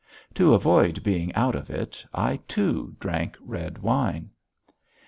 To 0.33 0.55
avoid 0.55 1.03
being 1.03 1.31
out 1.35 1.53
of 1.53 1.69
it 1.69 2.03
I, 2.11 2.37
too, 2.47 2.95
drank 2.99 3.37
red 3.39 3.77
wine. 3.83 4.31